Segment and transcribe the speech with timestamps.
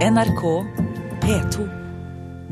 [0.00, 0.42] NRK
[1.20, 1.64] P2.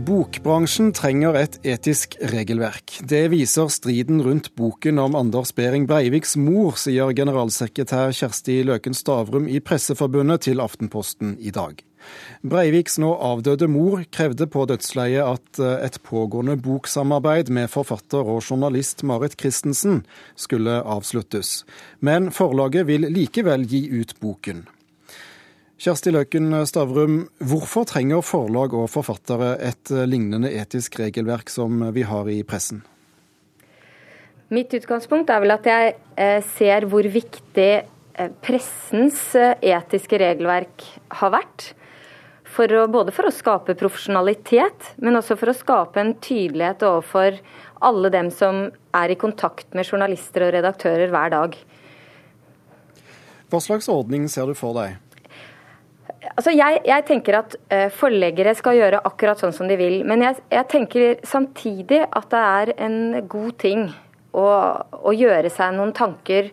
[0.04, 2.98] Bokbransjen trenger et etisk regelverk.
[3.08, 9.48] Det viser striden rundt boken om Anders Behring Breiviks mor, sier generalsekretær Kjersti Løken Stavrum
[9.48, 11.80] i Presseforbundet til Aftenposten i dag.
[12.44, 18.44] Breiviks nå avdøde mor krevde på dødsleiet at eh, et pågående boksamarbeid med forfatter og
[18.44, 20.02] journalist Marit Christensen
[20.36, 21.62] skulle avsluttes.
[22.04, 24.66] Men forlaget vil likevel gi ut boken.
[25.78, 32.02] Kjersti Løken Stavrum, hvorfor trenger forlag og forfattere et eh, lignende etisk regelverk som vi
[32.02, 32.80] har i pressen?
[34.50, 37.70] Mitt utgangspunkt er vel at jeg eh, ser hvor viktig
[38.42, 40.82] pressens etiske regelverk
[41.20, 41.68] har vært
[42.50, 47.38] for å, både for å skape profesjonalitet, men også for å skape en tydelighet overfor
[47.86, 48.64] alle dem som
[48.98, 51.54] er i kontakt med journalister og redaktører hver dag.
[53.48, 54.98] Hva slags ordning ser du for deg?
[56.18, 60.00] Altså jeg, jeg, tenker at uh, forleggere skal gjøre akkurat sånn som de vil.
[60.08, 62.98] Men jeg, jeg tenker samtidig at det er en
[63.30, 63.88] god ting
[64.34, 64.46] å,
[64.98, 66.50] å, gjøre seg noen tanker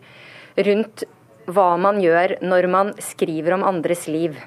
[0.67, 1.05] rundt
[1.45, 4.38] hva man gjør når man skriver om andres liv.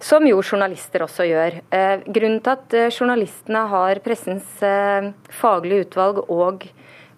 [0.00, 1.58] Som jo journalister også gjør.
[1.76, 6.70] Eh, grunnen til at eh, journalistene har pressens eh, faglige utvalg og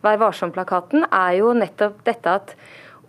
[0.02, 2.56] Vær varsom-plakaten, er jo nettopp dette at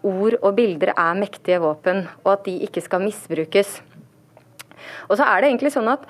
[0.06, 3.80] ord og bilder er mektige våpen, og at de ikke skal misbrukes.
[5.09, 6.06] Og så er det egentlig sånn at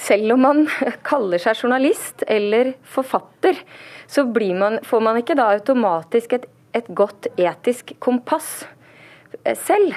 [0.00, 0.62] selv om man
[1.10, 3.58] kaller seg journalist eller forfatter,
[4.10, 8.64] så man, får man ikke da automatisk et, et godt etisk kompass
[9.54, 9.94] selv.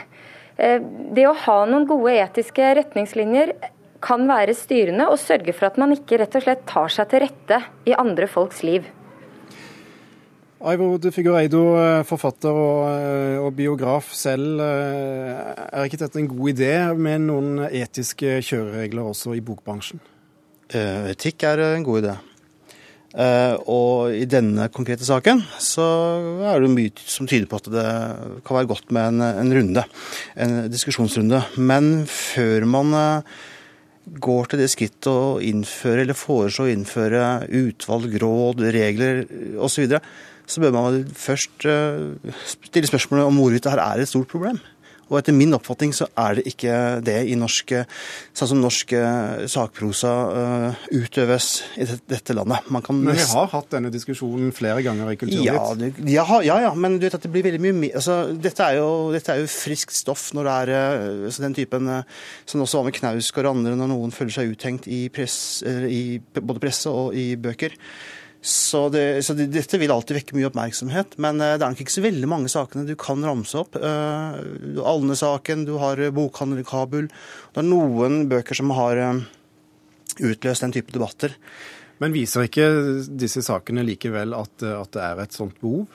[0.57, 0.81] Eh,
[1.13, 3.55] det å ha noen gode etiske retningslinjer
[4.03, 7.23] kan være styrende og sørge for at man ikke rett og slett tar seg til
[7.23, 8.85] rette i andre folks liv.
[10.63, 14.61] Aivor de Figueiredo, eh, forfatter og, eh, og, biograf selv.
[14.63, 19.99] Er ikke dette en god idé med noen etiske kjøreregler også i bokbransjen?
[20.73, 22.13] Etikk er en god idé.
[23.67, 25.83] Og i denne konkrete saken så
[26.49, 27.89] er det mye som tyder på at det
[28.47, 29.83] kan være godt med en, en runde,
[30.35, 31.43] en diskusjonsrunde.
[31.59, 33.21] Men før man
[34.03, 39.23] går til det skrittet å innføre eller foreslå å innføre utvalg, råd, regler
[39.57, 40.01] osv., så, videre,
[40.53, 44.61] så bør man først uh, stille spørsmålet om hvorvidt her er et stort problem.
[45.13, 46.75] Og etter min oppfatning så er det ikke
[47.05, 47.73] det i norsk
[48.33, 50.13] sånn som norsk eh, sakprosa
[50.95, 52.69] utøves i dette landet.
[52.71, 55.99] men vi har hatt denne diskusjonen flere ganger i Kulturnytt?
[56.09, 58.79] Ja, ja, ja, men du vet at det blir veldig mye mer altså, dette, er
[58.79, 60.73] jo, dette er jo friskt stoff når det er
[61.27, 61.93] altså, den typen
[62.49, 65.37] som også var med Knausgård og andre, når noen føler seg uthengt i, press,
[65.67, 67.75] i både presse og i bøker.
[68.43, 71.15] Så, det, så det, dette vil alltid vekke mye oppmerksomhet.
[71.23, 73.77] Men uh, det er nok ikke så veldig mange sakene du kan ramse opp.
[73.79, 77.07] Uh, Alne-saken, du har bokhandel i Kabul.
[77.53, 78.99] Det er noen bøker som har
[80.19, 81.37] utløst den type debatter.
[82.01, 82.67] Men viser ikke
[83.15, 85.85] disse sakene likevel at, at, det er et sånt behov?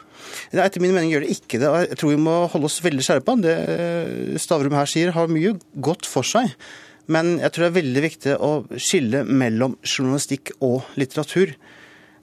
[0.54, 1.72] Nei, etter min mening gjør det ikke det.
[1.90, 3.34] Jeg tror vi må holde oss veldig skjerpa.
[3.42, 3.56] Det
[4.40, 6.54] Stavrum her sier, har mye godt for seg.
[7.12, 11.54] Men jeg tror det er veldig viktig å skille mellom journalistikk og litteratur.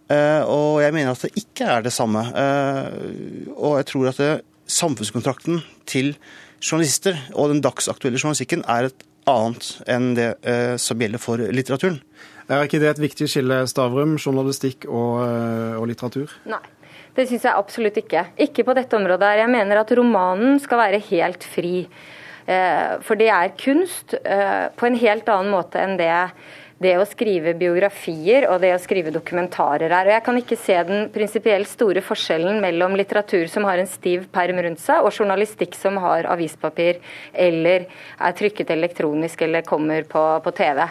[0.06, 2.22] Eh, og jeg mener at det ikke er det samme.
[2.30, 4.34] Eh, og jeg tror at det,
[4.66, 6.16] samfunnskontrakten til
[6.58, 12.00] journalister og den dagsaktuelle journalistikken er et annet enn det eh, som gjelder for litteraturen.
[12.50, 15.22] Er ikke det et viktig skille, Stavrum, journalistikk og,
[15.80, 16.34] og litteratur?
[16.50, 16.62] Nei.
[17.16, 18.26] Det syns jeg absolutt ikke.
[18.44, 19.38] Ikke på dette området.
[19.40, 21.86] Jeg mener at romanen skal være helt fri.
[22.46, 26.12] For det er kunst på en helt annen måte enn det
[26.84, 30.10] det å skrive biografier og det å skrive dokumentarer er.
[30.10, 34.26] Og Jeg kan ikke se den prinsipielt store forskjellen mellom litteratur som har en stiv
[34.36, 37.00] perm rundt seg, og journalistikk som har avispapir
[37.32, 40.84] eller er trykket elektronisk eller kommer på, på TV.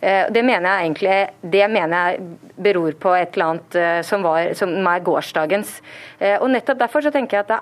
[0.00, 1.16] Eh, det mener jeg egentlig
[1.56, 5.74] det mener jeg beror på et eller annet eh, som, var, som er gårsdagens.
[6.20, 7.58] Eh, og nettopp Derfor så tenker jeg at det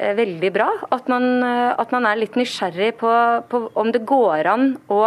[0.00, 3.12] er veldig bra at man, at man er litt nysgjerrig på,
[3.50, 5.02] på om det går an å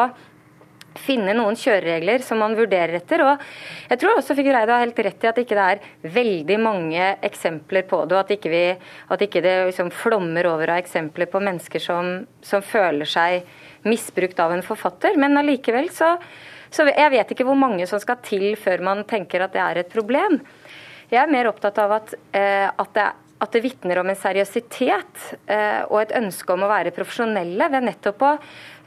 [0.99, 3.23] finne noen kjøreregler som man vurderer etter.
[3.25, 3.43] og
[3.89, 7.85] Jeg tror også Figureido har helt rett i at ikke det er veldig mange eksempler
[7.89, 8.63] på det, og at ikke, vi,
[9.11, 13.45] at ikke det liksom flommer over av eksempler på mennesker som, som, føler seg
[13.85, 15.19] misbrukt av en forfatter.
[15.21, 16.15] Men allikevel så,
[16.71, 19.83] så Jeg vet ikke hvor mange som skal til før man tenker at det er
[19.83, 20.39] et problem.
[21.11, 23.05] Jeg er mer opptatt av at, eh, at det
[23.43, 27.87] at det vitner om en seriøsitet eh, og et ønske om å være profesjonelle ved
[27.89, 28.29] nettopp å,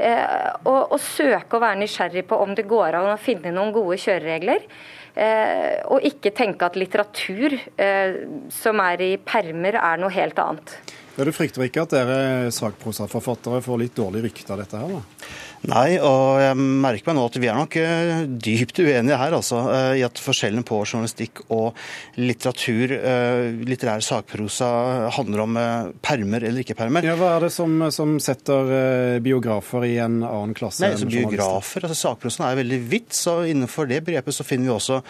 [0.00, 3.74] eh, å, å, søke å være nysgjerrig på om det går an å finne noen
[3.76, 4.64] gode kjøreregler.
[5.18, 8.22] Eh, og ikke tenke at litteratur eh,
[8.54, 10.78] som er i permer, er noe helt annet.
[11.18, 12.18] Du frykter ikke at dere
[12.54, 15.28] sakprosaforfattere får litt dårlig rykte av dette her, da?
[15.66, 19.58] Nei, og jeg merker meg nå at vi er nok eh, dypt uenige her, altså.
[19.74, 21.74] Eh, I at forskjellen på journalistikk og
[22.20, 24.68] litteratur, eh, litterær sakprosa,
[25.16, 25.58] handler om
[26.04, 27.08] permer eller ikke permer.
[27.08, 30.84] Ja, Hva er det som, som setter biografer i en annen klasse?
[30.84, 34.74] Nei, altså Biografer, altså Sakprosaen er veldig vidt, så innenfor det begrepet så finner vi
[34.76, 35.00] også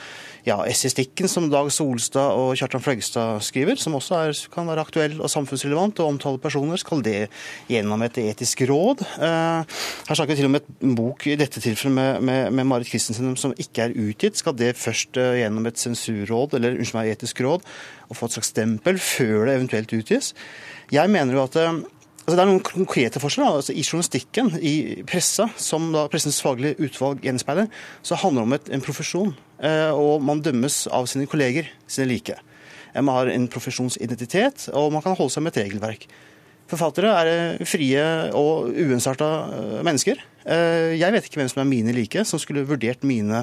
[0.49, 5.19] ja, essistikken, som Dag Solstad og Kjartan Fløgstad skriver, som også er, kan være aktuell
[5.20, 6.80] og samfunnsrelevant og omtale personer.
[6.80, 7.28] Skal det
[7.70, 9.04] gjennom et etisk råd?
[9.18, 12.90] Her snakker vi til og med et bok i dette tilfellet med, med, med Marit
[12.90, 14.38] Christensen som ikke er utgitt.
[14.40, 17.68] Skal det først uh, gjennom et sensurråd, eller unnskyld meg, etisk råd,
[18.08, 20.34] og få et slags stempel før det eventuelt utgis?
[20.94, 21.78] Jeg mener jo at uh,
[22.28, 23.54] Altså, det er noen konkrete forskjeller.
[23.56, 24.72] Altså, I journalistikken, i
[25.08, 27.70] pressa, som da pressens faglige utvalg gjenspeiler,
[28.04, 29.30] så handler det om et, en profesjon.
[29.64, 32.36] Eh, og man dømmes av sine kolleger, sine like.
[32.94, 36.08] Man har en profesjonsidentitet, og man kan holde seg med et regelverk.
[36.69, 38.02] Forfattere er frie
[38.37, 40.20] og uensarta eh, mennesker.
[40.44, 43.40] Eh, jeg vet ikke hvem som er mine like, som skulle vurdert mine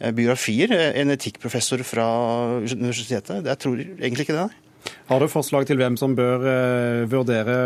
[0.00, 0.74] eh, biografier.
[0.98, 2.08] En etikkprofessor fra
[2.66, 3.46] universitetet.
[3.46, 4.48] Jeg tror egentlig ikke det.
[4.48, 4.63] nei.
[5.04, 7.56] Har du forslag til hvem som bør uh, vurdere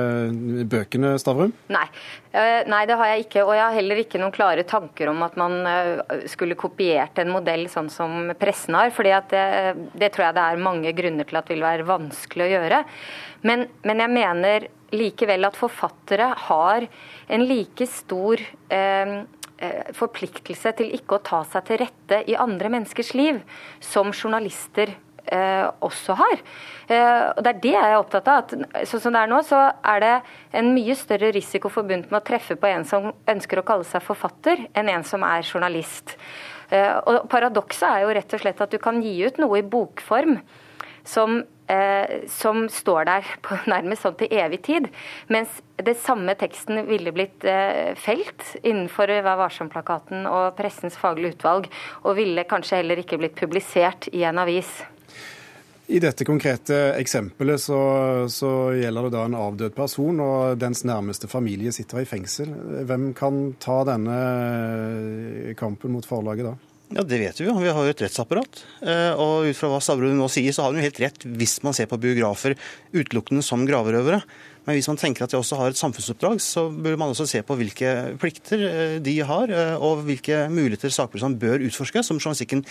[0.66, 1.52] bøkene, Stavrum?
[1.70, 1.84] Nei.
[2.32, 3.44] Uh, nei, det har jeg ikke.
[3.44, 5.60] Og jeg har heller ikke noen klare tanker om at man
[6.30, 8.90] skulle kopiert en modell sånn som pressen har.
[8.94, 9.44] fordi det,
[9.94, 12.82] det, tror jeg det er mange grunner til at det vil være vanskelig å gjøre.
[13.46, 14.68] Men, men jeg mener
[14.98, 16.86] likevel at forfattere har
[17.28, 18.40] en like stor
[19.96, 23.40] forpliktelse til ikke å ta seg til rette i andre menneskers liv
[23.82, 25.07] som journalister eh,
[25.84, 26.42] også har.
[26.88, 28.44] Eh, og Det er det jeg er opptatt av.
[28.44, 30.14] at Sånn som det er nå, så er det
[30.52, 34.02] en mye større risiko forbundet med å treffe på en som ønsker å kalle seg
[34.02, 36.16] forfatter, enn en som er journalist.
[36.70, 39.62] Eh, og Paradokset er jo rett og slett at du kan gi ut noe i
[39.64, 40.38] bokform
[41.08, 44.88] som, eh, som står der på nærmest sånn til evig tid.
[45.28, 51.68] Mens det samme teksten ville blitt eh, felt innenfor Vær varsom-plakaten og Pressens faglige utvalg,
[52.04, 54.78] og ville kanskje heller ikke blitt publisert i en avis.
[55.88, 57.78] I dette konkrete eksempelet så,
[58.28, 62.50] så, gjelder det da en avdød person, og dens nærmeste familie sitter i fengsel.
[62.84, 64.18] Hvem kan ta denne
[65.56, 66.58] kampen mot forlaget da?
[66.92, 67.56] Ja, Det vet vi jo.
[67.60, 68.62] Vi har jo et rettsapparat.
[68.80, 71.58] Eh, og ut fra hva Stavrum nå sier, så har hun jo helt rett hvis
[71.64, 72.56] man ser på biografer
[72.96, 74.22] utelukkende som graverøvere.
[74.68, 77.40] Men hvis man tenker at de også har et samfunnsoppdrag, så bør man også se
[77.44, 82.64] på hvilke plikter eh, de har, eh, og hvilke muligheter sakpersonene bør utforske, som journalistikken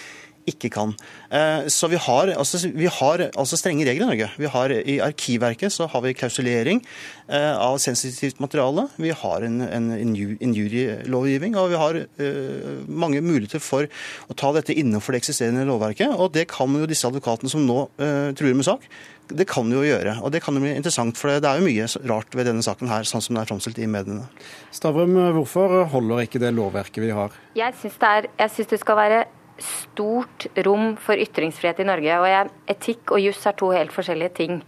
[0.48, 0.94] ikke kan.
[1.30, 4.30] Eh, så vi har, altså, vi har altså strenge regler i Norge.
[4.40, 6.84] Vi har, I Arkivverket så har vi klausulering
[7.28, 8.86] av sensitivt materiale.
[8.96, 13.90] Vi har en, en injurielovgivning, og vi har uh, mange muligheter for
[14.32, 16.16] å ta dette innenfor det eksisterende lovverket.
[16.16, 18.88] Og det kan jo disse advokatene som nå uh, truer med sak,
[19.28, 20.18] det kan jo gjøre.
[20.24, 22.92] Og det kan jo bli interessant, for det er jo mye rart ved denne saken
[22.92, 24.28] her, sånn som det er framstilt i mediene.
[24.76, 27.36] Stavrum, hvorfor holder ikke det lovverket vi har?
[27.58, 29.26] Jeg syns det, det, skal være
[29.64, 32.20] stort rom for ytringsfrihet i Norge.
[32.20, 34.60] og jeg, Etikk og juss er to helt forskjellige ting.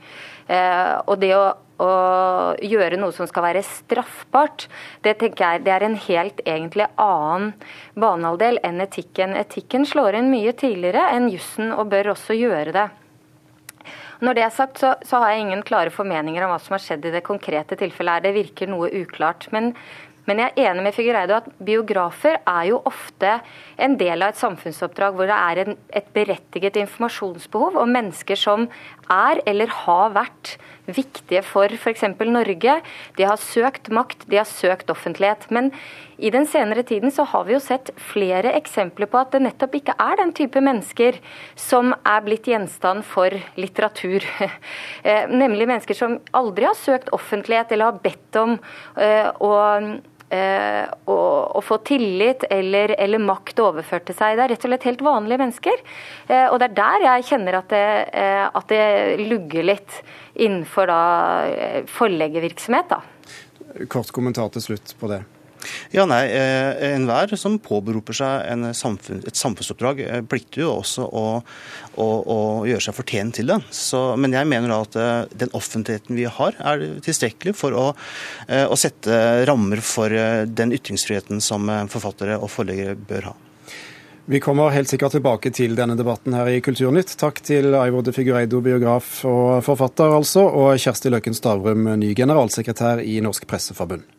[0.50, 1.44] Eh, og det å,
[1.78, 1.90] å,
[2.66, 4.68] gjøre noe som skal være straffbart,
[5.06, 7.54] det tenker jeg det er en helt egentlig annen
[7.94, 9.38] banehalvdel enn etikken.
[9.38, 12.90] Etikken slår inn mye tidligere enn jussen, og bør også gjøre det.
[14.20, 16.84] Når det er sagt, så, så, har jeg ingen klare formeninger om hva som har
[16.84, 18.18] skjedd i det konkrete tilfellet.
[18.18, 18.26] her.
[18.26, 19.48] Det virker noe uklart.
[19.56, 19.72] Men,
[20.28, 23.38] men jeg er enig med Figureido at biografer er jo ofte
[23.80, 28.68] en del av et samfunnsoppdrag hvor det er en, et berettiget informasjonsbehov om mennesker som
[29.10, 30.58] er eller har vært
[30.90, 32.04] viktige for f.eks.
[32.26, 32.80] Norge.
[33.18, 35.48] De har søkt makt, de har søkt offentlighet.
[35.54, 35.72] Men
[36.18, 39.78] i den senere tiden så har vi jo sett flere eksempler på at det nettopp
[39.80, 41.20] ikke er den type mennesker
[41.60, 44.26] som er blitt gjenstand for litteratur.
[45.00, 48.56] Eh, nemlig mennesker som aldri har søkt offentlighet eller har bedt om
[49.00, 49.52] eh, å
[50.30, 51.18] å,
[51.58, 54.38] å, få tillit eller, eller, makt overført til seg.
[54.38, 55.82] Det er rett og slett helt vanlige mennesker.
[56.28, 60.00] Eh, og det er der jeg kjenner at det, eh, at det lugger litt
[60.40, 61.02] innenfor da
[61.90, 62.94] forleggervirksomhet.
[62.94, 63.02] Da.
[63.92, 65.24] Kort kommentar til slutt på det.
[65.92, 71.26] Ja, nei, eh, Enhver som påberoper seg samfunn, et samfunnsoppdrag, eh, plikter jo også å,
[72.00, 72.40] å, å
[72.70, 73.60] gjøre seg fortjent til det.
[73.76, 77.86] Så, men jeg mener da at eh, den offentligheten vi har, er tilstrekkelig for å,
[78.50, 80.14] å sette rammer for
[80.46, 83.36] den ytringsfriheten som forfattere og forleggere bør ha.
[84.30, 87.16] Vi kommer helt sikkert tilbake til denne debatten her i Kulturnytt.
[87.18, 93.02] Takk til Aivor de Figureido, biograf og forfatter, altså, og Kjersti Løken Stavrum, ny generalsekretær
[93.02, 94.19] i Norsk Presseforbund.